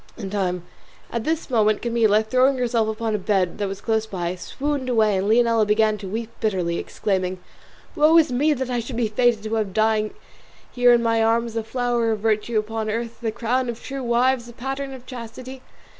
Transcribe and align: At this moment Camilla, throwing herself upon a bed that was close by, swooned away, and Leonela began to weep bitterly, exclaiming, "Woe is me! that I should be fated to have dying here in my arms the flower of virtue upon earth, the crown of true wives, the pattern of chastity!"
At 1.11 1.25
this 1.25 1.51
moment 1.51 1.83
Camilla, 1.83 2.23
throwing 2.23 2.57
herself 2.57 2.87
upon 2.87 3.13
a 3.13 3.19
bed 3.19 3.59
that 3.59 3.67
was 3.67 3.81
close 3.81 4.07
by, 4.07 4.33
swooned 4.33 4.89
away, 4.89 5.15
and 5.17 5.29
Leonela 5.29 5.63
began 5.63 5.95
to 5.99 6.07
weep 6.07 6.31
bitterly, 6.39 6.79
exclaiming, 6.79 7.37
"Woe 7.95 8.17
is 8.17 8.31
me! 8.31 8.53
that 8.53 8.71
I 8.71 8.79
should 8.79 8.95
be 8.97 9.07
fated 9.07 9.43
to 9.43 9.53
have 9.53 9.73
dying 9.75 10.15
here 10.71 10.91
in 10.91 11.03
my 11.03 11.23
arms 11.23 11.53
the 11.53 11.63
flower 11.63 12.11
of 12.13 12.21
virtue 12.21 12.57
upon 12.57 12.89
earth, 12.89 13.21
the 13.21 13.31
crown 13.31 13.69
of 13.69 13.79
true 13.83 14.01
wives, 14.01 14.47
the 14.47 14.53
pattern 14.53 14.91
of 14.95 15.05
chastity!" 15.05 15.61